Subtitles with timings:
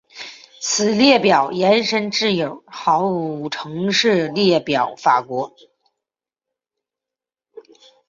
[0.59, 3.03] 此列表延伸至友好
[3.49, 5.53] 城市列表法国。